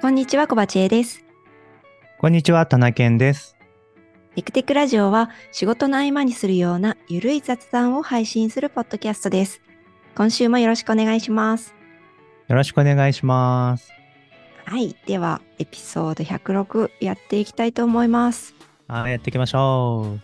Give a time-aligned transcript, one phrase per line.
[0.00, 1.24] こんにちは、小鉢恵です。
[2.18, 3.56] こんにちは、田中健です。
[4.34, 9.60] テクテクラジオは仕事の合間にするようなゆるい雑談を配信するポッドキャストです。
[10.14, 11.74] 今週もよろしくお願いします。
[12.48, 13.92] よろしくお願いします。
[14.64, 14.96] はい。
[15.06, 18.54] では、エピソード106やっていきたいと思います。
[18.88, 20.20] はい、やっていきましょう。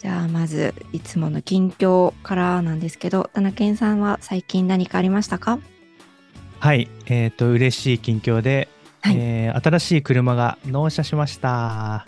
[0.00, 5.60] じゃあ、まず、いつもの近況からなんですけど、田中健さんは最近何かありましたか？
[6.62, 8.68] はい、えっ、と、嬉しい近況で、
[9.00, 12.04] はいえー新しい車が納車しました。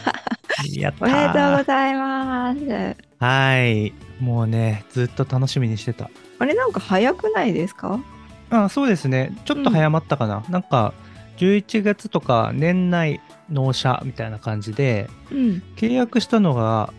[0.72, 2.96] やったおめでとうごーざいます。
[3.18, 6.08] はい、もうね、ずっと楽しみにしてた。
[6.38, 8.00] あれなんか早くないですか？
[8.48, 9.36] あ、そうですね。
[9.44, 10.42] ちょっと早まったかな。
[10.48, 10.94] なんか、
[11.36, 13.20] 11月とか年内
[13.50, 15.62] 納車みたいな感じで、うん。
[15.76, 16.94] 契約したのが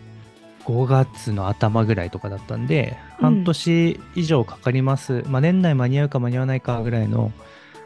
[0.64, 7.32] 5月の頭ぐらいとかだったんで、うん半年以上かかります、まあ、年内間に合うか間に合わないかぐらいの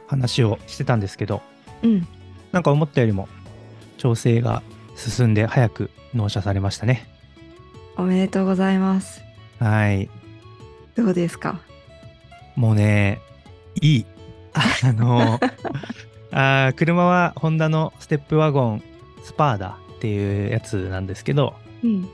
[0.06, 1.42] 話をしてたんですけど
[1.82, 2.06] うん。
[2.52, 3.28] なんか思ったよりも
[3.98, 4.62] 調整が
[4.96, 7.08] 進んで早く納車されましたね
[7.96, 9.20] おめでとうございます。
[9.58, 10.08] はい
[10.96, 11.60] どうですか？
[12.56, 13.20] もうね
[13.80, 14.06] いい
[14.82, 15.38] あの
[16.32, 18.82] あー車はホンダのステップワゴン
[19.24, 22.08] スパーダっていうやつなんですけどうん。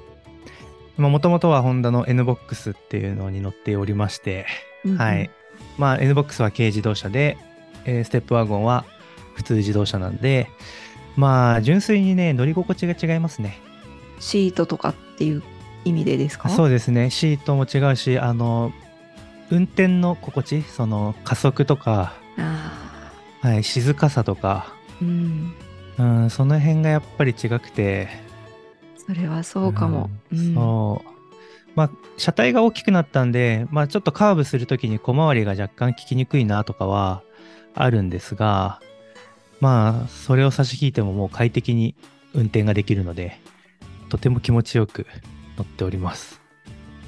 [0.97, 4.47] もともとはホンダの NBOX っていうのに乗っておりまして、
[4.85, 5.31] うんはい。。
[5.79, 7.37] まあ NBOX は軽自動車で、
[7.85, 8.85] えーステップワゴンは
[9.35, 10.49] 普通自動車なんで、
[11.17, 13.59] まあ純粋にね、乗り心地が違いますね。
[14.21, 15.43] シートとかっていう
[15.85, 16.49] 意味でですか？
[16.49, 18.73] そうですね、シートも違うし、あの、
[19.51, 23.11] 運転の心地、その加速とか、あ
[23.43, 25.55] はい、静かさとか、ーうん。
[25.97, 28.09] うん、その辺がやっぱり違くて、
[29.07, 30.11] それはそうかも。
[30.33, 31.09] ううんんそう。
[31.75, 37.23] まあ、車体が大きくなったんで、まあ、ちょっとカーブするときに小回りが若干効きにくいなとかは
[37.75, 38.81] あるんですが、
[39.61, 41.95] まあ、それを差し引いてももう快適に
[42.33, 43.41] 運転ができるので、
[44.09, 45.07] とても気持ちよく
[45.57, 46.41] 乗っております。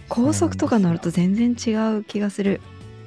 [0.09, 2.61] 高速とか乗ると全然違う気がする。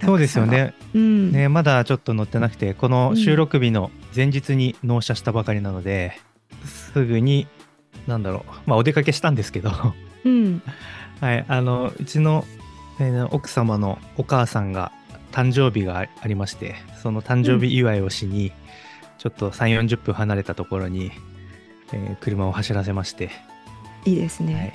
[0.04, 0.74] そうですよね。
[0.94, 1.32] うん。
[1.32, 6.20] ね、まだちょっと乗ってなくて、この収録日の前日に納車したばかりなので、
[6.66, 7.48] すぐに、
[8.08, 9.72] なんだろう、まあ、お出かけしたんですけど、
[10.26, 10.62] うん。
[11.22, 12.46] はい、あのうちの、
[13.00, 14.92] えー奥様のお母さんが
[15.32, 18.52] 誕生日があありましてその誕生日祝いをしに、
[19.18, 21.12] ちょっと3 4 0分離れたところに、
[21.94, 23.30] えー車を走らせまして、
[24.06, 24.74] いいですはいね。、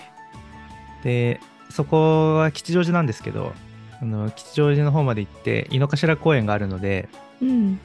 [1.02, 1.40] で
[1.70, 3.52] そこは吉祥寺なんですけど
[4.00, 7.08] あの吉祥寺の方まで行って井の頭公園があるので、
[7.40, 7.80] うん。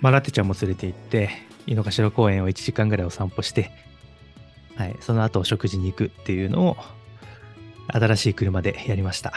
[0.00, 1.30] まあ、ラテちゃんも連れて行って
[1.66, 3.70] 井の頭公園を1時間ぐらいお散歩して、
[4.76, 6.76] はい、その後お食事に行くっていうのを
[7.88, 9.32] 新しい車でやりました。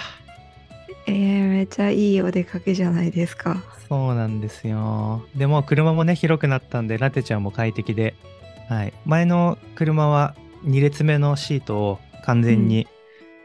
[1.08, 3.64] えー、めっちゃいいお出かけじゃないですか。
[3.88, 5.26] そうなんですよ。
[5.36, 8.16] でも車もね、広くなったんで、ラテちゃんも快適で、
[8.68, 8.94] はい。
[9.06, 10.36] 前の車は
[10.66, 12.88] 2列目のシートを完全に、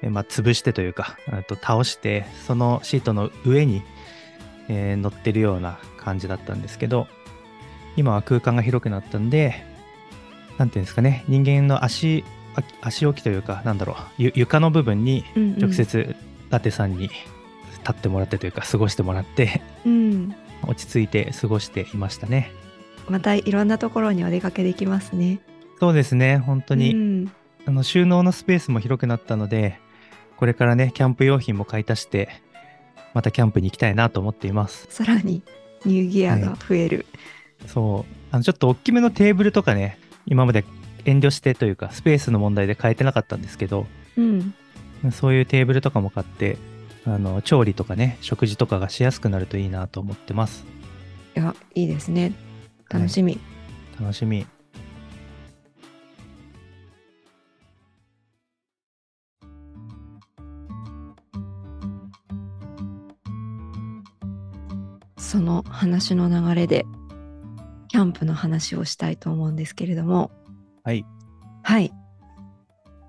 [0.03, 3.83] えまあ、潰してというか、あと倒して、そのシートの上に、
[4.69, 7.07] えー乗ってるような感じだったんですけど、
[7.97, 9.65] 今は空間が広くなったんで、
[10.59, 12.25] なんていうんですかね、人間の足、
[12.57, 15.25] あ足置きというか、なんだろう、ゆ床の部分に。
[15.59, 15.73] 直。
[15.73, 16.15] 接
[16.51, 20.35] ラテさんに立ってもらってというか、過ごしてもらって、うん。
[20.63, 22.53] 落ち着いて過ごしていましたね。
[23.09, 25.41] またいろんなところにお出かけできますね。
[25.81, 27.33] そうですね、本当に、うん。
[27.67, 29.79] あの収納のスペースも広くなったので、
[30.37, 32.29] これからね、キャンプ用品も買い足して、
[33.15, 34.87] またキャンプに行きたいなと思っています。
[34.91, 35.43] さらに
[35.85, 37.07] ニューギアが増える。
[37.67, 40.65] そう、あのちょっと大きめのテーブルとかね、今まで
[41.05, 43.87] 遠慮してというか、スペースの問題で買えてなかったんですけど、
[44.17, 44.55] うん。
[45.13, 46.57] そういうテーブルとかも買って、
[47.07, 50.65] あの調理とかね、食事とかがしやすくなるといいなと思ってます。
[51.37, 52.33] いや、いいですね。
[52.89, 53.39] 楽しみ。
[54.01, 54.47] 楽しみ。
[65.19, 66.87] その話の流れで、
[67.95, 70.33] キャンプの話をしたいと思うんですけれども、
[70.83, 71.07] はい。
[71.63, 71.93] はい。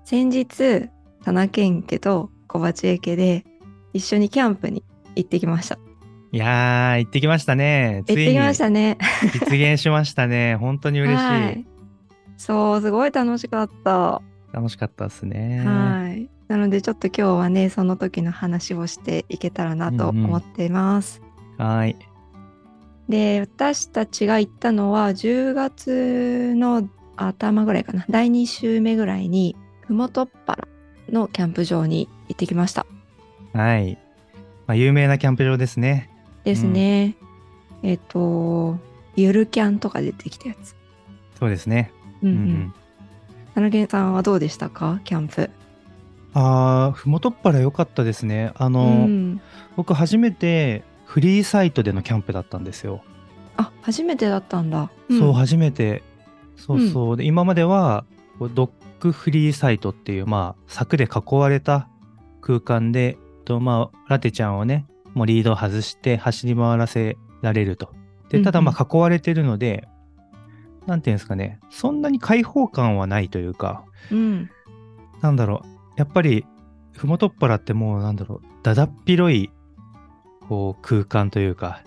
[0.04, 0.90] 先日、
[1.24, 3.44] 田中健家と小鉢家家で
[3.92, 4.84] 一緒にキャンプに
[5.16, 5.76] 行ってきました。
[6.30, 8.04] いやー、行ってきましたね。
[8.06, 8.96] 行ってきましたね。
[9.34, 10.54] 実現しましたね。
[10.62, 11.24] 本当に嬉しい。
[11.26, 11.66] はい。
[12.36, 14.22] そう、すごい楽しかった。
[14.52, 15.64] 楽しかったですね。
[15.66, 16.30] はい。
[16.46, 21.20] なのでちょっと今日はね、その時の話をしていけたらなとうんうん思っています。
[21.58, 21.96] はい。
[23.08, 28.04] で、私たちが行ったのは10月の頭ぐらいかな。
[28.10, 30.68] 第2週目ぐらいに、ふもとっぱら
[31.10, 32.86] のキャンプ場に行ってきました。
[33.52, 33.98] はい。
[34.66, 36.10] まあ、有名なキャンプ場ですね。
[36.44, 37.16] ですね。
[37.82, 38.78] えっと、
[39.14, 40.74] ゆるキャンとか出てきたやつ。
[41.38, 41.92] そうですね。
[42.22, 42.74] うんううんん。
[43.54, 45.00] 田中さんはどうでしたか？
[45.04, 45.50] キャンプ。
[46.34, 48.52] ああ、ふもとっぱら良かったですね。
[48.56, 49.40] あの、うん、
[49.76, 50.82] 僕初めて
[51.16, 53.02] フリーサイトでのキャンプだったんですよ。
[53.56, 54.90] あ初めてだったんだ。
[55.08, 56.02] そう、ん初めて。
[56.56, 57.16] そうそう。
[57.16, 58.04] で、今までは、
[58.38, 58.70] ドッ
[59.00, 61.88] グフリーサイトっていう、まあ、柵で囲われた
[62.42, 63.16] 空間で、
[63.46, 64.84] とまあ、ラテちゃんをね、
[65.14, 67.94] もうリードを外して走り回らせられると。
[68.28, 69.88] で、ただ、まあ、囲われてるので、
[70.84, 74.50] なんていうんですかね、そんなに開放感はないというか、うん
[75.22, 76.44] なんだろう、やっぱり、
[76.92, 79.48] ふもとっぱらってもう、なんだろう、だだっ広い、
[80.48, 81.82] こう、空間というか、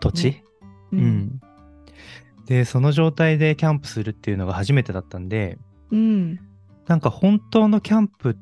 [0.00, 0.44] 土地、ね
[0.92, 1.40] ううんん。
[2.46, 5.58] で、その状態でキャンプするっていうのが初めてだったんで、
[5.90, 6.38] うん
[6.86, 8.36] なんか本当のキャンプっ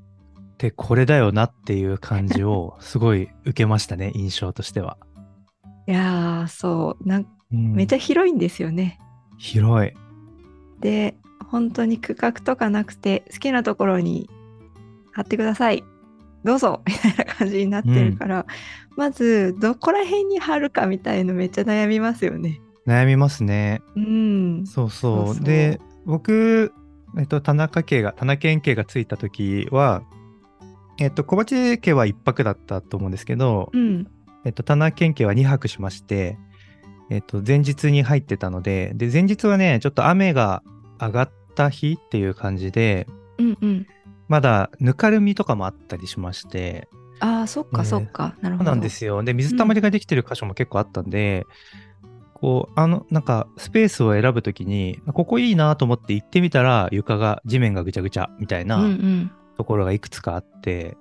[0.57, 4.97] てこれだよなっていう感じを すごい受けましたね、印象としては。
[5.89, 8.99] いやーそうなんうんめっちゃ広いんですよね。
[9.39, 9.93] 広い。
[10.81, 11.17] で
[11.49, 14.29] 本当に区画とかなくて好きなところに
[15.13, 15.85] 貼ってください
[16.47, 18.47] どうぞみたいな感じになってるから、
[18.97, 22.61] まずどこら辺に貼るかみたいのめっちゃ悩みますよね。
[22.87, 23.83] 悩みますね。
[23.97, 25.45] うんそうそう。
[25.45, 26.73] で、僕、
[27.19, 30.03] えっと、田中家が、田中県家がついた時は、
[30.99, 34.07] えっと、小鉢家は1泊だったと思うんですけど、うん
[34.45, 36.39] えっと、田中県家は2泊しまして、
[37.11, 40.63] えっと、前日に入ってたので、で、前日はね、ちょっと雨が
[41.01, 43.09] 上がった日っていう感じで、
[43.39, 43.87] うんうん
[44.29, 46.89] まだぬかるみとかもあったりしまして、
[47.21, 48.71] ああそっかねそっか、なるほど。
[48.71, 49.23] そうなんですよ。
[49.23, 51.47] で、水たまりができてる箇所も結構あったんで、
[52.35, 60.99] こう、あの、なんか、スペースを選ぶときに、ここいいなと思って行ってみたら、床が、地面がぐちゃぐちゃみたいうんうなんところがいくつかあって、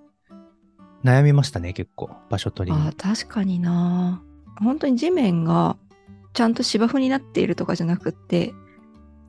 [1.03, 2.95] 悩みましたね、結構、場所取りにあー。
[2.95, 4.23] 確かにな
[4.61, 5.75] 本当に地面が
[6.33, 8.53] ちゃんと芝生になっているとかじゃなくって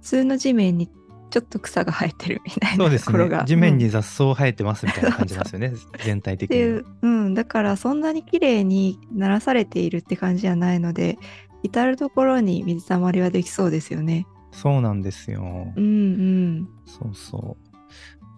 [0.00, 0.88] 普通の地面に
[1.30, 3.38] ちょっと草が生えてるみたいなところが。。
[3.38, 5.72] ね地面うんに雑草生えてますみたいな感じなんですよね、
[6.04, 11.18] 全体的にう、うん、だからそんなに綺麗にならされているって感じじゃないので
[11.62, 14.26] 至る所に水たまりはできそうですよね。
[14.52, 15.72] そうなんですよ。
[15.76, 17.56] うんうんそうそ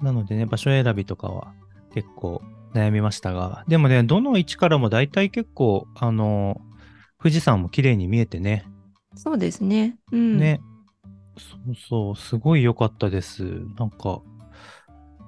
[0.00, 0.05] う。
[0.05, 1.52] なのでね、場所選びとかは
[1.93, 2.43] 結構
[2.75, 6.61] 悩みましたが、でもね、どの位置からも大体結構、あの、
[7.20, 8.64] 富士山も綺麗に見えてね、
[9.14, 9.96] そうですね。
[10.12, 10.61] うん、ね、
[11.38, 13.44] そうそう、すごい良かったです。
[13.79, 14.20] なんか、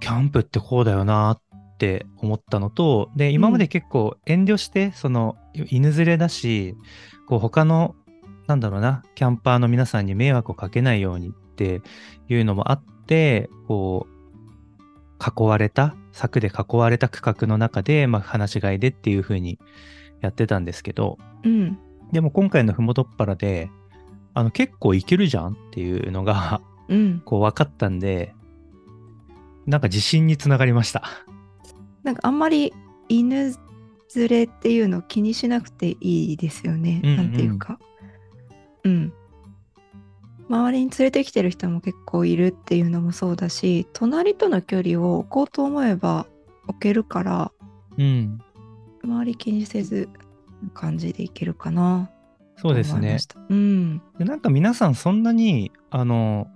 [0.01, 1.41] キャンプってこうだよなっ
[1.79, 6.77] て思ったのと、で、今まで結構遠慮して、その、犬連れだし、
[7.29, 7.95] こう、他の、
[8.47, 11.83] なんだろうな、キャンパーの皆さんに迷惑をかけないようにって
[12.29, 14.11] いうのもあって、こう、
[15.21, 19.59] 囲われた、柵で囲われた区画の中で、まあ、話し飼いでっていう風に
[20.21, 21.79] やってたんですけど、うん、
[22.13, 23.71] でも今回のふもとっぱらで、
[24.35, 27.23] あの結構いけるじゃんっていうのが、うん。
[27.25, 28.35] こう分かったんで、
[29.67, 31.05] なんか自信につながりました。
[32.03, 32.73] なんかあんまり
[33.09, 33.55] 犬
[34.15, 37.01] 連れっていうのを気にしなくていいですよね。
[37.05, 37.79] うんうんなんていうか。
[38.85, 39.13] うん。
[40.49, 46.27] 周りに連れてきてる人も結構いるっていうのもそうだし、隣との距離を置こうと思えば
[46.67, 47.53] 置けるから、
[47.97, 48.41] うん。
[49.05, 50.09] 周り気にせず
[50.63, 52.11] な感じでいけるかな。
[52.61, 53.19] そうですね。
[53.49, 54.03] うん。
[54.19, 56.49] でなんか皆さんそんなに、あの、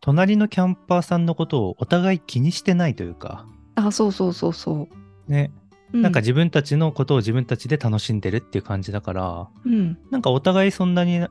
[0.00, 4.88] 隣のキャンパーさんのことをお互い気にしてないというか、あ、そうそうそうそ
[5.28, 5.30] う。
[5.30, 5.52] ね、
[5.92, 9.98] うなんか自分たちのことを自分たちで楽しんでるっていう感じだから、うん。
[10.10, 11.26] なんかお互いそんなに、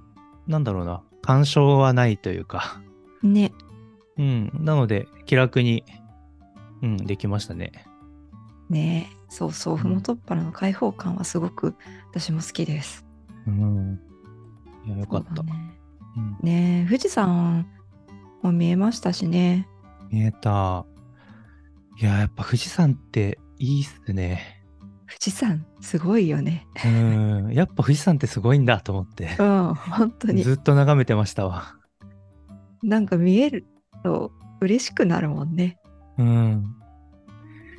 [0.48, 2.82] なんだろうな、干渉はないというか、
[3.24, 3.52] ね。
[4.18, 4.52] うん。
[4.54, 5.84] なので、気楽に、
[6.82, 7.72] うん、できましたね。
[8.70, 9.78] ねそうそう。
[9.78, 11.76] ふもとっぱらの開放感はすごく
[12.10, 13.06] 私も好きです。
[13.48, 14.00] うん。
[14.86, 15.44] いや、よかった。
[15.44, 15.52] ね
[16.18, 17.66] うん、ねえ富士山
[18.42, 19.68] も見えましたしね。
[20.10, 20.86] 見えた。
[22.00, 24.64] いや、やっぱ富士山っていいっすね。
[25.08, 26.68] 富士山すごいよね。
[26.86, 27.54] うん。
[27.54, 29.44] やっぱ富士山ってすごいんだと思ってう。
[29.44, 30.44] ん、本当に。
[30.44, 31.76] ずっと眺めてましたわ。
[32.82, 33.68] なんか見える
[34.04, 35.78] と嬉しくなるもんね。
[36.18, 36.76] うん。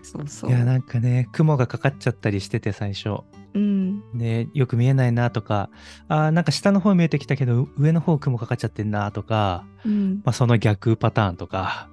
[0.02, 0.50] そうそう。
[0.50, 3.22] いや、なんかね、雲がかかっちゃったりしてて、最初。
[3.54, 4.18] うん。
[4.18, 5.70] で、よく見えないなとか、
[6.08, 10.22] あーなんか下の方見えてきたけど、上の方雲かかっちゃってんなとか、うん。
[10.24, 11.88] まあ、その逆パターンとか、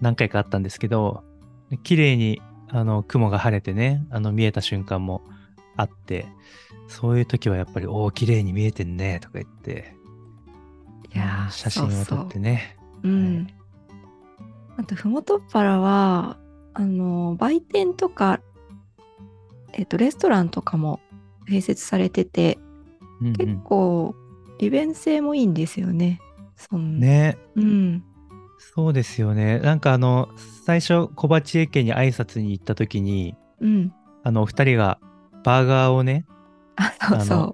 [0.00, 1.24] 何回かあったんですけど、
[1.82, 5.22] 綺麗に、あの、雲が晴れてね、あの、見えた瞬間も
[5.76, 6.26] あって、
[6.88, 9.94] そういう時はやっぱり、おお、綺麗に見えてんね、とか言って、
[11.14, 12.76] いやーうん写真を撮ってね。
[12.78, 13.46] そうそううん。
[14.76, 16.38] あと、ふもとっぱらは、
[16.74, 18.40] あの、売店とか、
[19.76, 21.00] えっと、レストランとかも
[21.48, 22.58] 併設されてて、
[23.20, 24.14] うんうん結構
[24.58, 26.20] 利便性もいいんですよね。
[26.56, 27.36] そんね。
[27.56, 28.04] うん。
[28.58, 29.58] そうですよね。
[29.58, 30.28] なんかあの、
[30.64, 33.92] 最初、小鉢家家に挨拶に行った時に、うん。
[34.22, 34.98] あの、お二人が
[35.42, 36.24] バーガーをね、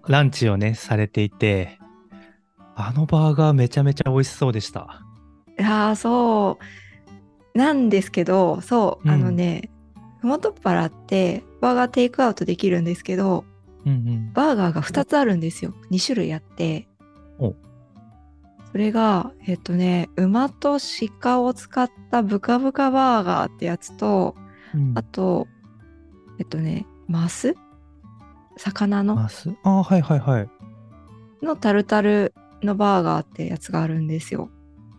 [0.07, 1.79] ランチをね、されていて、
[2.77, 5.03] あのバーガーめちゃめちゃ美味しそうでした。
[5.59, 5.63] う。
[5.63, 6.59] いやーそ
[7.55, 7.59] う。
[7.59, 9.71] なんですけど、そう、うんあのね、
[10.21, 13.45] ふもとっぱらってバーガーテイクアウトできるんですけど、
[13.85, 14.33] うんうん。
[14.33, 15.75] バーガーが2つあるんですよ。
[15.91, 16.89] 2種類あって。
[17.39, 17.55] お
[18.73, 20.79] それが、えっとね、馬と
[21.21, 24.37] 鹿を使ったブカブカバーガーってやつと、
[24.75, 25.49] うんあと、
[26.39, 27.55] えっとね、マス？
[28.57, 29.17] 魚の？
[29.17, 29.51] マス？
[29.65, 30.49] ああ、はいはいはい。
[31.43, 34.51] のタルタルのバーガーってやつがあるんですよ。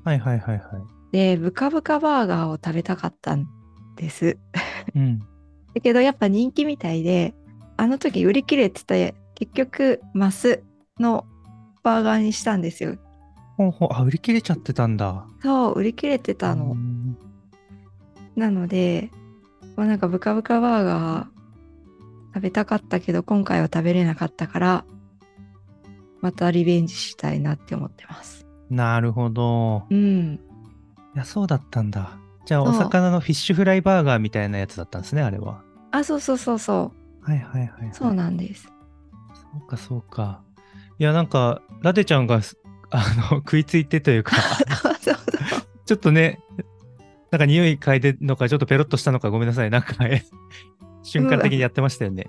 [0.03, 0.63] はいはいはいはい。
[1.12, 3.48] で、ブカブカバーガーを食べたかったん
[3.96, 4.38] です。
[4.96, 5.20] うん。
[5.74, 7.34] だけどやっぱ人気みたいで、
[7.78, 10.63] あの時売り切れてて、結局マス
[11.00, 11.25] の
[11.84, 12.98] バーガーにしたんですよ。
[13.58, 15.25] ほうほう、あ、売り切れちゃってたんだ。
[15.42, 16.72] そう、売り切れてたの。
[16.72, 17.18] うん
[18.36, 19.12] なので、
[19.75, 21.28] まあ、なんかブカブカバーガー
[22.34, 24.86] 食べたかったけど、今回は食べれなかったから、
[26.22, 28.48] またリベンジしたいなって思ってます。
[28.70, 29.84] なるほど。
[29.90, 30.40] うん。
[31.16, 32.18] いや、そうだったんだ。
[32.46, 35.62] じゃあ、お魚のフィッシュフライバーガーみたいなやつだったんですね、あれは。
[35.92, 37.90] あ、そうそうそうそはいはいはい、はい。
[37.90, 37.94] う。
[37.94, 38.64] そうなんです。
[39.34, 40.44] そうか、そうか。
[40.98, 42.58] いや、なんか、ラテちゃんが、す
[42.90, 44.36] あの、食いついてというか、
[44.82, 45.62] そうそうそう。
[45.86, 46.40] ちょっとね、
[47.32, 49.70] なんか匂い嗅いでるのか、ちょっとペロッとしたのか、ごめんなさい。
[49.70, 50.24] なんか、え
[51.04, 52.28] 瞬間的にやってましたよね。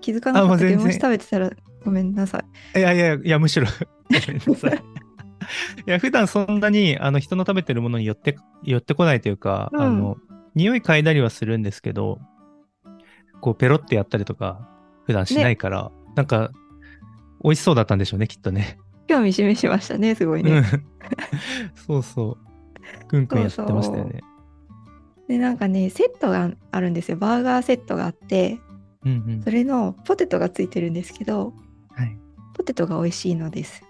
[0.00, 1.50] 気づかなかったけど、あもう全然もし食べてたら
[1.84, 2.42] ごめんなさ
[2.74, 2.78] い。
[2.78, 4.82] いやいやいや、むしろ、ごめんなさい。
[5.86, 10.16] いや、普段そんなに、あの、人の食べてるものに寄って、寄ってこないというか、うんあの、
[10.54, 12.18] 匂い嗅いだりはするんですけど、
[13.40, 14.68] こう、ペロってやったりとか、
[15.04, 16.50] 普段しないから、なんか、
[17.42, 18.78] 美味しそうだったんでしょうね、きっとね。
[19.06, 20.62] 興味示しましたね、すごいうんね。
[21.74, 22.38] そうそ
[23.02, 23.06] う。
[23.06, 24.20] くんくんやってましたよね。
[25.28, 27.16] で、なんかね、セットがあるんですよ。
[27.16, 28.58] バーガーセットがあって、
[29.04, 29.50] うんうんそ。
[29.50, 31.52] れのポテトがついてるんですけど、
[31.90, 32.18] はい。
[32.54, 33.82] ポテトが美味しいのです。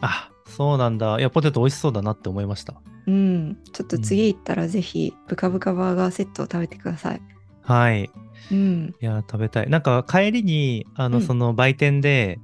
[0.00, 1.18] あ、そうなんだ。
[1.18, 2.74] いや、ポテト美味しそうだなって思いました。
[3.06, 3.58] うん。
[3.72, 7.20] ちょっと次行ったらぜひ、ブカブカバーガーセットを食べてください。
[7.62, 8.10] はい。
[8.50, 8.94] うん。
[9.00, 9.70] いや、食べたい。
[9.70, 12.38] なんか、帰りに、あの、うんその売店で、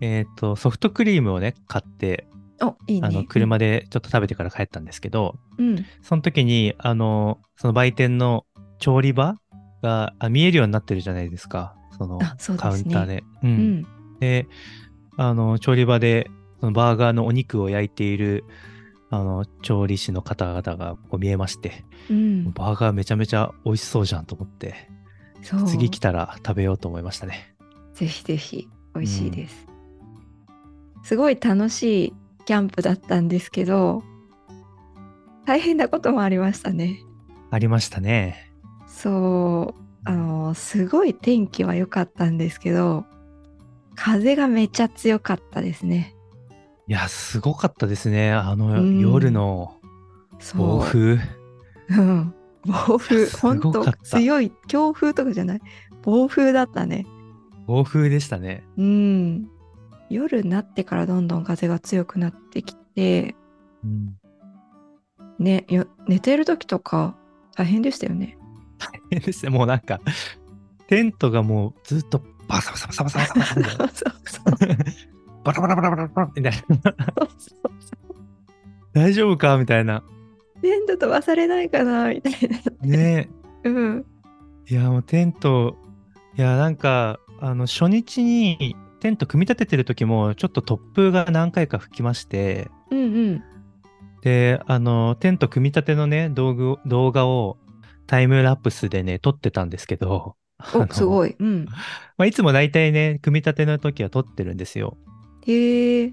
[0.00, 2.28] えっ、と、ソフトクリームをね、買って、
[2.60, 3.06] お、いいね。
[3.06, 5.84] あの、車でちょっと食べてから帰ったんですけど、うん。
[6.02, 8.46] その時に、あの、その売店の
[8.78, 9.36] 調理場
[9.82, 11.74] があ見えるようになってるじゃないですか。
[11.96, 12.18] その
[12.56, 13.24] カウンターで。
[13.42, 13.46] う。
[13.46, 13.86] うんん。
[14.20, 14.46] で、
[15.16, 16.30] あの、調理場で、
[16.60, 18.44] そのバーガーのお肉を焼いている、
[19.10, 22.52] あの、調理師の方々がこう見えまして、うん。
[22.52, 24.74] バーガーめちゃめちゃ美味しそうじゃんと思って。
[25.66, 27.54] 次来たら食べようと思いましたね。
[27.94, 29.66] ぜひぜひ、美味しいです。
[31.02, 34.02] すごい楽しいキャンプだったんですけど、
[35.46, 37.00] 大変なこともありましたね。
[37.50, 38.52] ありましたね。
[38.86, 43.06] そう、あの、すごい天気は良かったんですけど、
[43.94, 46.14] 風がめちゃ強かったですね。
[46.88, 48.32] いや、すごかったですね。
[48.32, 49.76] あの、うん夜の。
[50.56, 51.18] 暴風。
[51.90, 52.34] うん。
[52.64, 55.60] 暴風、す本当強い、強風とかじゃない。
[56.02, 57.06] 暴風だったね。
[57.66, 58.64] 暴風でしたね。
[58.78, 59.48] うん。
[60.08, 63.36] 夜になってからどんどん風が強くなってきて、
[63.84, 64.16] うん。
[65.38, 67.16] ね、よ寝てる時とか
[67.54, 68.38] 大変でしたよね。
[68.78, 69.50] 大変ですね。
[69.50, 70.00] もうなんか、
[70.86, 74.42] テントがもうずっとバサバサバサバサバサバサ
[75.44, 76.58] バラバラバラバラバラみたいな。
[78.92, 80.02] 大丈夫かみたいな。
[80.60, 82.32] テント飛ばされないかなみたい
[82.82, 82.86] な。
[82.86, 83.28] ね
[83.64, 84.04] うん。
[84.68, 85.76] いや、もうテント、
[86.36, 93.42] いや、なんか、あの、初日にテント組み立ててる時も、ちょっと突風が何回か吹きまして、うんうん。
[94.22, 97.58] で、あの、テント組み立てのね、道具動画を
[98.06, 100.36] タイムラプスでね、撮ってたんですけど、
[100.90, 101.36] すごい。
[101.38, 101.66] うん。
[102.18, 104.96] まあ、いつも大体ね、組み立ての時は撮ってるんですよ。
[105.48, 106.12] へえ。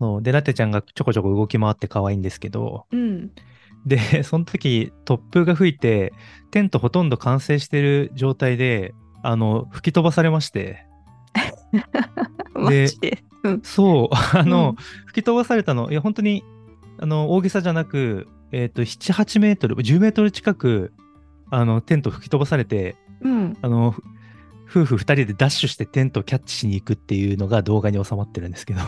[0.00, 3.30] そうで、ラテちゃんがちょこちょこ動き回って可愛いんですけど、うん。
[3.86, 6.12] で、 その時、突風が吹いて、
[6.50, 10.86] テントほとんど完成してる状態で、あの、吹き飛ばされまして、
[12.54, 13.24] マジで。
[13.44, 13.60] うん。
[13.62, 14.76] そう、 あの、うん
[15.06, 16.42] 吹き飛ばされたの、いや、本当に、
[16.98, 20.92] あの、大げさじゃなく、えっ、と、7、8メートル、10メートル近く、
[21.50, 23.56] あの、テント吹き飛ばされて、うん。
[23.62, 24.02] あの、ふ
[24.74, 28.80] 夫婦2人でダッシュしてテントをキャッチしに行くっていうのが動画に収まってるんですけど、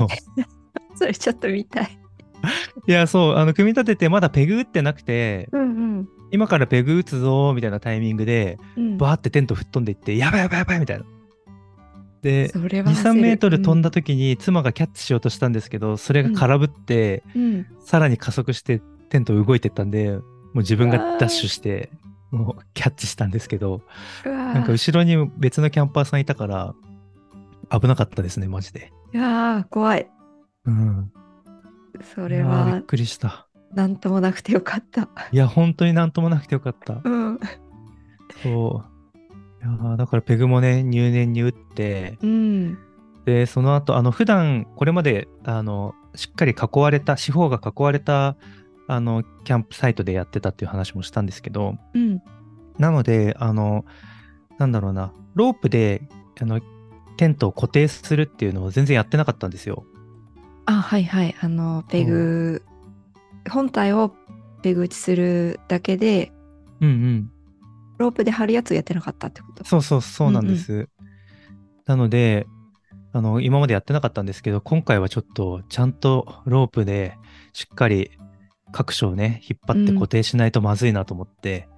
[0.97, 1.99] それちょっと見たい。
[2.87, 8.87] いや、そう、あの、組み立ててまだペグ打ってなくて、うん今からペグ打つぞ、みたいなタイミングで、うん。
[8.87, 8.99] うん。
[8.99, 11.05] バーってテント吹っ飛んでいって、やばいやばいやばいみたいな。
[12.23, 13.91] で、それは2、3メートル飛んだ。
[13.91, 17.67] だ時に妻がキャッチしようとしたんですけど、それが空振って、うん。
[17.79, 20.21] さらに加速してテント動いてったんで、も
[20.55, 21.91] う自分がダッシュして、
[22.31, 23.83] もうキャッチしたんですけど、
[24.25, 26.75] なんか後ろに別のキャンパーさんいたから、
[27.71, 28.93] 危なかったですね、マジで。
[29.13, 30.11] いやー怖い。
[30.65, 31.13] うん。
[32.15, 33.47] それいやーびはっくりした。
[33.75, 35.09] なんともなくてよかった。
[35.33, 37.01] いや、本当になんともなくてよかった。
[37.05, 37.41] うん。
[38.43, 39.19] そう。
[39.65, 42.79] いやーだからペグもね、入念に打って、うん。
[43.25, 48.37] で、その後、あの、普段、これまで、あの、しっかり囲われた、四方が囲われた、
[48.89, 52.23] あの、キャンプサイトでやってたっていう話もしたんですけど、うん。
[52.79, 53.85] なので、あの、
[54.59, 56.09] なんだろうな、ロープで、
[56.41, 56.61] あの、
[57.17, 59.85] テントを固定するっていうのを全然やってなかったんですよ。
[60.67, 61.35] あ、はいはい。
[61.41, 62.63] あの、ペグ、
[63.51, 64.15] 本体を
[64.63, 66.33] ペグ打ちするだけで、
[66.81, 67.31] うんうん。
[67.99, 69.65] ロープで貼るやつやってなかったってこと？
[69.65, 70.89] そうそう、そうなんです。
[71.87, 72.47] なので、
[73.13, 77.17] あの、今までやってなかったんですけど、今回はちょっと、ちゃんとロープで、
[77.55, 78.11] しっかり
[78.73, 81.69] 各所をね、引っ張ってうん固定しないとまずいなと思って、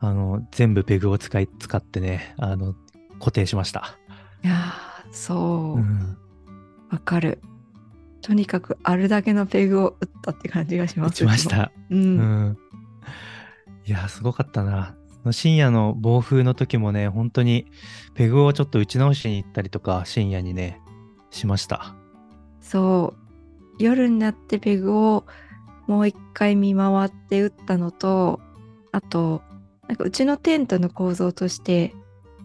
[0.00, 2.74] あの、全部ペグを使い、使ってね、あの、
[3.18, 3.98] 固定しました。
[4.44, 5.78] いやーそうう。
[5.80, 6.16] ん。
[6.90, 7.40] わかる。
[8.22, 11.12] とにかくあるだけのペグを打ったって感じがします。
[11.12, 11.48] 打ちまし。
[11.48, 11.72] た。
[11.90, 11.96] う。
[11.96, 12.18] うん
[12.50, 12.58] ん。
[13.86, 14.94] いや、すごかったな。
[15.32, 17.66] 深夜の暴風の時もね、本当に
[18.14, 20.80] ペグをちょっと打ち直しに行ったりとか、深夜にね、
[21.30, 21.96] しました。
[22.60, 23.82] そう。
[23.82, 25.24] 夜になってペグを
[25.88, 28.40] もう一回見回って打ったのと、
[28.92, 29.42] あと、
[29.88, 31.94] なんかうちのテントの構造として、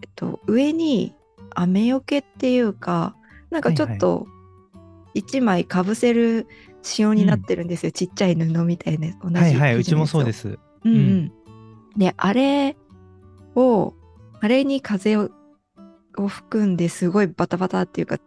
[0.01, 1.13] えっと、上に
[1.53, 3.15] 雨よけっていうか、
[3.51, 4.25] なんかちょっと
[5.13, 6.47] 一枚かぶせる
[6.81, 7.91] 仕様になってるんですよ。
[7.91, 10.57] ちっちゃい布みたいな同じはいはい、うちもそうです。
[10.85, 10.97] うんう。
[10.97, 11.31] うん
[11.97, 12.75] で、あれ
[13.55, 13.93] を、
[14.39, 15.29] あれに風を
[16.17, 18.17] を含んですごいバタバタっていうか、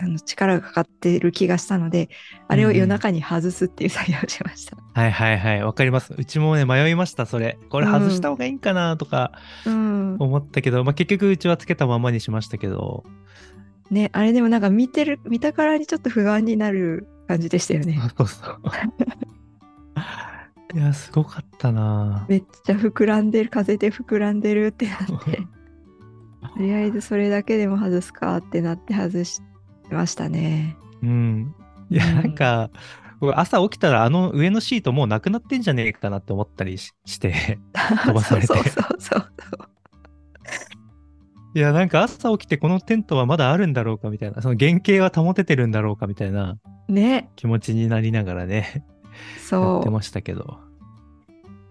[0.00, 2.08] あの力がかかってる気がしたので、
[2.46, 4.76] あれを夜中に外すっていう作業をしました。
[4.94, 6.14] はいはいはい、わかります。
[6.16, 7.58] うちもね、迷いました、それ。
[7.68, 9.32] これ外した方がいいんかなとか
[9.66, 10.16] うん。
[10.18, 13.04] 思ったけど、まあ結局うちはつけたままにしましたけど、
[13.90, 17.98] ね、あれでもなんか見てる、見たからにちょっと不安になる感じでしたよね。
[18.16, 18.60] そうそう。
[20.74, 25.38] いや、すごかったなめっちゃ膨らんでる、風で膨らんでるってなって、
[26.54, 29.40] とりあえずそれだけでも外すかってなって外し
[29.94, 30.76] ましたね。
[31.02, 31.54] うん。
[31.90, 32.70] いや、うんなんか、
[33.20, 37.58] 僕朝起きたらあの上のシートもうなくなってんじゃねえかなって思ったりしして。
[38.06, 39.28] 飛ばされてそうそうそうそう。
[41.54, 48.82] いや、なんか朝起きてこのテントはまだあるんだろうかみたいな、その原型は保ててるんだろうかみたいなね、気持ちになりながらね、や
[49.40, 49.80] そう。
[49.80, 50.58] ってましたけど。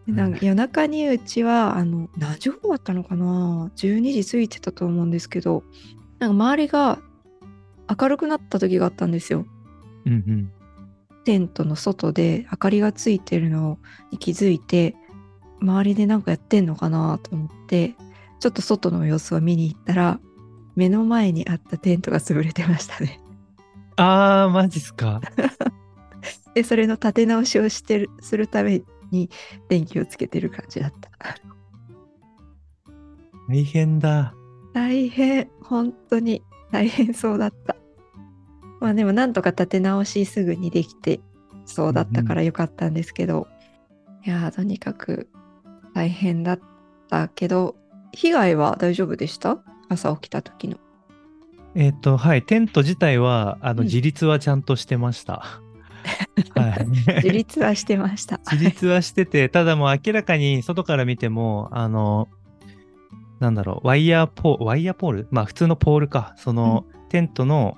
[0.06, 5.63] でなんか夜中にうちはあの何時頃だったのかな？12時過ぎてたと思うんですけど
[6.19, 6.99] なんか周りが
[8.00, 9.45] 明るくなった時があったんですよ
[10.06, 10.52] うんうん。
[11.23, 13.80] テントの外で明かりがついてるの
[14.12, 14.95] に気づいて
[15.62, 17.95] 周りでなんかやってんのかなと思って
[18.39, 20.19] ちょっと外の様子を見に行ったら
[20.76, 23.19] 目の前にあったテントが潰れてましたね
[23.97, 25.21] あー、マジっすか。
[26.54, 29.30] でそれの立て直しをしてるするために
[29.69, 31.10] 電気をつけてる感じだった
[33.47, 34.34] 大変だ。
[34.73, 37.77] 大変本当に大変そうだった
[38.80, 41.20] まあでもなんとか立て直しすぐにできて
[41.66, 43.48] そうだったからよかったんですけど、
[44.26, 45.30] いやーとにかく
[45.94, 46.60] 大変だっ
[47.10, 47.76] たけど
[48.13, 49.60] 被害は大丈夫でした？
[49.90, 50.78] 朝起きた時の。
[51.76, 53.86] えっ、と、はい、テント自体は、あの、うん。
[53.86, 55.44] 自立はちゃんとしてました。
[56.56, 56.88] はい。
[57.18, 58.40] 自立はしてました。
[58.52, 62.30] 自立はしてて、ただもう明らかに外から見ても、あの、
[63.40, 65.28] なんだろう、ワイヤーポール、ワイヤーポール？
[65.30, 66.34] まあ普通のポールか。
[66.38, 67.78] その、テントの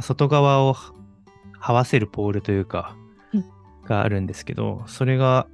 [0.00, 0.76] 外側を
[1.60, 2.96] 這わせるポールというか、
[3.32, 3.44] うん。
[3.84, 5.46] があるんですけど、それが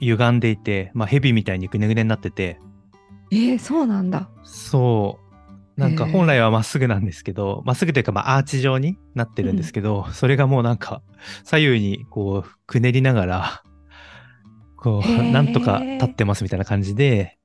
[0.00, 2.58] 歪んでいて、まあヘビみたいにぐねぐねになってて、
[3.30, 4.28] えー、そうなんだ。
[4.44, 5.80] そう。
[5.80, 11.02] なんか本来はまっすぐなんですけど、まっすぐというかまあアーチ状になってるんですけど、それがもうなんか
[11.44, 13.62] 左右にこうくねりながら、
[14.76, 17.38] こう、なんとか立ってますみたいな感じで、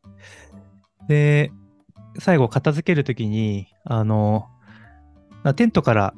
[1.08, 1.52] で、
[2.20, 4.48] 最後片付けるときに、あの、
[5.44, 6.14] なテントから、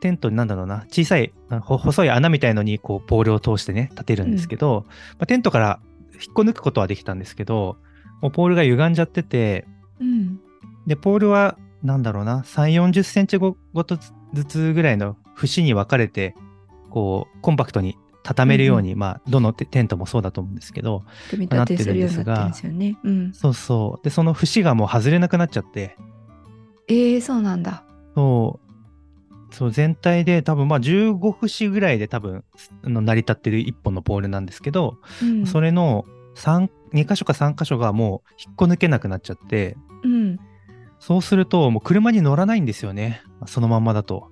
[0.00, 5.80] テントになんだろうな、小さい、細い穴みたいのにこうポールを通してね、立てるんですけど、まあ、テントから
[6.14, 7.76] 引っこ抜くことはできたんですけど、
[8.20, 9.66] もうポールが歪んじゃってて、
[10.00, 10.40] うん。
[10.86, 13.98] で、ポールは、なんだろうな、3、40センチごごと
[14.34, 16.34] ずつぐらいの節に分かれて、
[16.90, 23.32] こう、コンパクトに畳めるように、まあ、どのテテントもそうだと思うんですけど、組み立てするようになってるんですよねうん。
[23.32, 24.04] そうそう。
[24.04, 25.96] で、その節がもう外れなくなっちゃって、
[26.88, 27.84] えー、そうなんだ。
[28.14, 28.69] そう、
[29.60, 32.44] そう、全体で多分まあ15節ぐらいで多分、
[32.82, 40.38] 成り立ってる1本のポールなんですけど、うん、それの3、2箇所か3箇所がもう引っこ抜けなくなっちゃって、うん、
[40.98, 43.22] そうするともう車に乗らないんですよね。
[43.44, 44.30] そのまんまだと。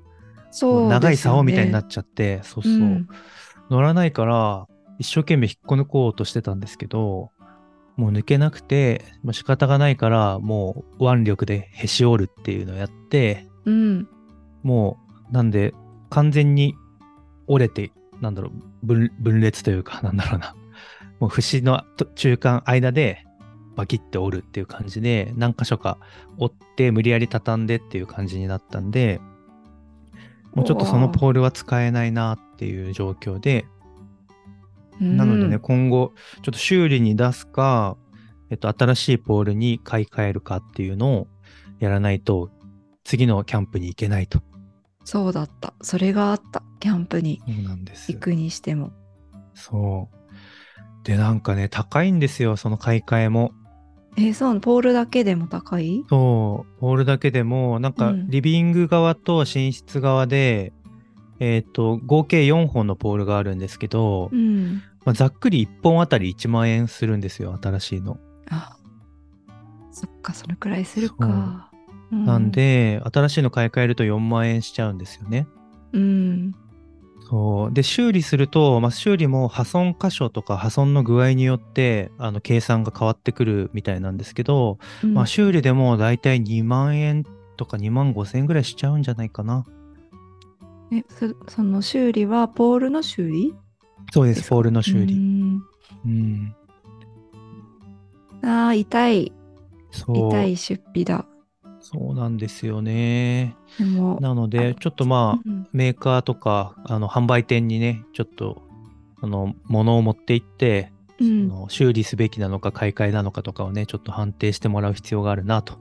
[0.50, 2.72] そう長い竿みたいになっっちゃって、そうそう。
[2.72, 3.08] うん
[3.68, 4.66] 乗らないから、
[4.98, 7.32] 一生懸命引っこ抜こうとしてたんですけど、
[7.96, 14.08] もう抜けなくて、もう仕方がないから、もう腕力でへし折るっていうのをやって、うん、
[14.62, 15.74] もう、なんで、
[16.10, 16.74] 完全に
[17.46, 18.50] 折れて、なんだろ
[18.82, 20.54] う、分分裂というか、 なんだろうな。
[21.20, 21.82] もう節の
[22.14, 23.24] 中間、間で、
[23.76, 25.98] バキって折るっていう感じで、何箇所か
[26.36, 29.20] 折って、無理やり畳んでっていう感じになったんで、
[30.54, 33.66] もうちょっとそのポールは使えないなっていう状況で、
[35.00, 36.12] なのでね、今後、
[36.42, 37.96] ちょっと修理に出すか、
[38.50, 41.28] えっと、新しいポールに買い替えるかっていうのを
[41.78, 42.50] やらないと、
[43.04, 44.42] 次のキャンプに行けないと。
[45.08, 45.72] そうだった。
[45.80, 46.62] それがあった。
[46.80, 47.40] キャンプに
[48.08, 48.20] 行。
[48.20, 48.92] くにしても。
[49.54, 51.06] そう。
[51.06, 53.52] で、なんかね、高いんですよ、その買い替えも。
[54.18, 56.04] えーそう、ポールだけでも高い？
[56.10, 60.74] そう、ポールだけでも、なんかうんリビング側と寝室側で、
[61.40, 64.82] えっと、合計4本のポールがあるんですけど、うん。
[65.06, 68.18] まあ、ざっくり1本あたり1万円するんですよ、新しいの。
[68.50, 68.76] あ、
[69.90, 71.67] そっか、そのくらいするか。
[72.10, 75.46] うなん、で、新しいの買い替えると4万円しちゃうんですよね。
[75.92, 76.54] うん。
[77.28, 77.72] そう。
[77.72, 87.24] で、修理すると、まあ、修理も破損箇所とか破損の具合によって、あの、計算が変わってくるみたいなんですけど、うんまあ、修理でもだいたい2万円
[87.56, 89.66] とか2万5千円ぐらいしちゃうんじゃないかな。
[90.90, 93.54] えそその修理はポールの修理？
[94.10, 95.14] そうで、ですポールの修理。
[95.14, 95.62] うん
[96.06, 96.54] うん。
[98.42, 99.32] ああ、痛い。
[99.92, 101.26] 痛い出費だ。
[101.80, 103.56] そうなんですよね。
[104.20, 108.62] なので、ちょっとまあ、うんメーカーとか、あの、販売店にね、ちょっと、
[109.20, 115.78] あの、物を持って行って、うんその修理すべきなのか買い替えなのかとかをね、ちょっと判定してもらう必要があるな、と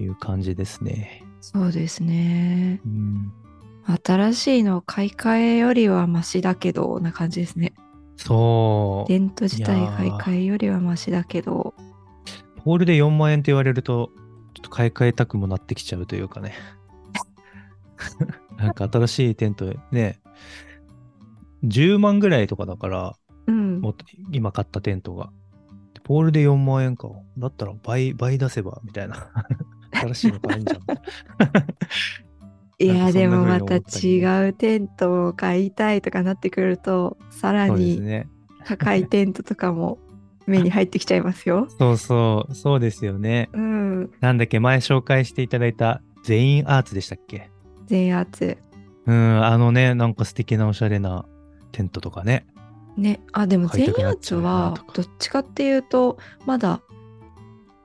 [0.00, 1.24] いう感じですね。
[1.40, 2.80] そうですね。
[2.84, 3.32] うん。
[4.04, 7.72] 新しいの買い替えよりはマシだけど、な感じですね。
[8.16, 9.08] そう。
[9.08, 11.74] テント自体買い替えよりはマシだけど、
[12.64, 14.10] ポールで4万円って言われると、
[14.54, 16.54] ちょっと買い替えたくもなってきちゃうというかね。
[18.58, 20.20] なんか新しいテントね、
[21.64, 23.82] 10万ぐらいとかだから、うん。
[24.30, 25.30] 今買ったテントが。
[26.04, 27.08] ポールで4万円か。
[27.38, 29.30] だったら倍、倍出せば、みたいな。
[29.92, 30.82] 新しいの買えんじゃん。
[32.78, 38.28] いや、でもまた違うテントを買いたいとかなってくると、さらにね。
[38.64, 39.98] 高いテントとかも
[40.46, 41.68] 目に入ってきちゃいますよ。
[41.78, 43.48] そうそう、そうですよね。
[43.52, 44.10] うん。
[44.20, 47.50] なんだっけ、前紹介していただいた全員アーツでしたっけ？
[47.86, 48.58] 全圧。
[49.06, 51.24] うん、あのね、なんか素敵なおしゃれな
[51.72, 52.46] テントとかね。
[52.96, 53.20] ね。
[53.32, 56.80] あ、でも全圧たくなっちゃうなはどっちかっていうと、まだ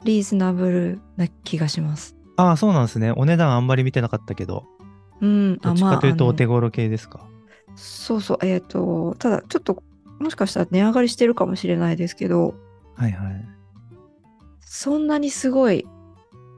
[0.04, 2.16] リーズナブルな気がします。
[2.36, 3.12] ああ、そうなんですね。
[3.12, 4.66] お値段あんまり見てなかったけど、
[5.22, 5.58] うん。
[5.58, 7.28] どっちかというとあお手頃系ですか？
[7.76, 8.38] そうそう。
[8.44, 9.82] えっ、と、ただちょっと、
[10.20, 12.56] もしかしたら値上がりしてるかもしれないですけど、
[12.96, 13.46] はいはい。
[14.60, 15.88] そんなにすごい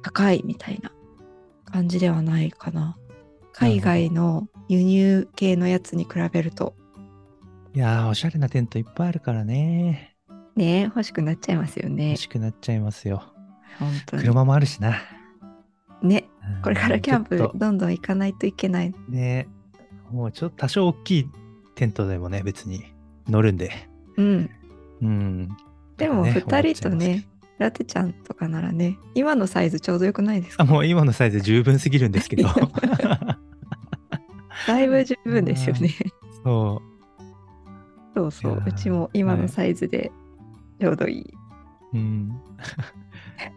[0.02, 0.92] 高いみたいな
[1.66, 2.98] 感じではないかな。
[3.54, 6.76] 海外の輸入系のやつに比べると、
[7.76, 10.16] いやー、おしゃれなテントいっぱいあるからね。
[10.56, 12.18] ね、欲しくなっちゃいますよね欲。
[12.18, 13.24] しくなっちゃいますよ。
[13.78, 14.24] 本当に。
[14.24, 14.96] 車もあるしな。
[16.02, 18.94] ね、うんこれからキャンプどんどん行かないといけない。
[19.08, 19.48] ね、
[20.12, 21.30] もうちょっと多少大きい
[21.76, 22.84] テントでもね、別に
[23.30, 23.72] 乗るんで。
[24.18, 24.50] うん。
[25.02, 25.50] うん。
[25.98, 26.90] でもね2人と。
[26.90, 30.66] ね、ラテちゃんとかならね、今のサイズちょうどよくないですか？
[30.66, 32.50] もう今のサイズ十分すぎるんですけど。
[34.68, 35.90] だいぶ十分ですよね。
[36.44, 36.82] そ
[38.16, 38.64] そうそいうや。
[38.66, 40.12] ーうちも今のはいサイズで
[40.80, 41.34] ちょうどいい。
[41.94, 41.98] う。
[41.98, 42.32] うん。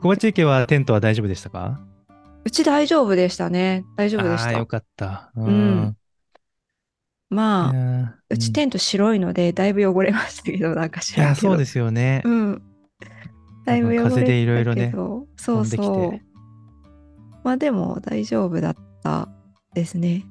[0.00, 1.80] 小町池はテントは大丈夫でしたか？
[2.44, 3.84] うち大丈夫でしたね。
[3.96, 4.66] 大丈夫でしああー、よた。
[4.66, 5.32] かった。
[5.36, 5.96] ううん。
[7.32, 11.48] まあ、うちんテント白いので、だいぶ汚れましたけど、なんか知いや、らんけど。
[11.48, 12.20] そうですよね。
[12.24, 12.62] うん。
[13.64, 14.14] だいぶ汚れてたけど。
[14.16, 16.22] 風でいろいろねそうそうて。
[17.42, 19.28] まあでも大丈夫だった
[19.74, 20.24] ですね。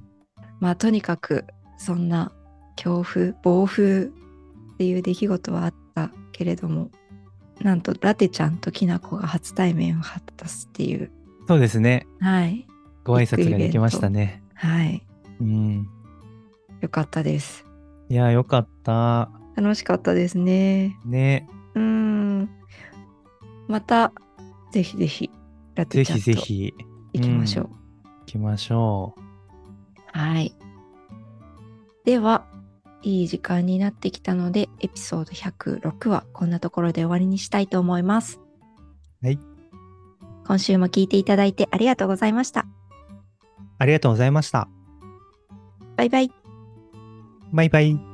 [0.60, 1.46] まあとにかく
[1.78, 2.32] そんな
[2.76, 6.92] 強風、暴風っていう出来事はあったけれども、
[7.62, 11.12] なんとラテちゃんときなこが初対面を果たすっていう。
[11.48, 12.06] そうですね。
[12.20, 12.68] はい。
[13.04, 14.44] ご挨拶ができましたね。
[14.54, 15.04] はい。
[15.40, 15.88] うん。
[16.82, 17.66] よかったです。
[18.10, 19.32] いや、よかった。
[19.56, 20.98] 楽しかったですね。
[21.06, 21.48] ね。
[21.76, 22.50] うーん。
[23.68, 24.12] また、
[24.72, 25.30] ぜひぜひ、
[25.76, 26.74] ラテぜちゃんとひぜひ
[27.14, 27.66] 行きましょう。
[27.66, 29.22] 行きましょう。
[30.18, 30.56] はい。
[32.04, 32.46] では、
[33.04, 38.40] いい時間になってきたので、エピソード106はこんなところで終わりにしたいと思います。
[39.22, 39.40] はい。
[40.46, 42.66] 今週も聞いていただいてありがとうございました。
[43.78, 44.68] ありがとうございました。
[45.96, 46.41] バイバイ。
[47.52, 48.11] バイバイ。